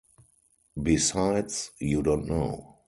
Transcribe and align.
Besides, 0.81 1.69
you 1.77 2.01
don't 2.01 2.25
know. 2.27 2.77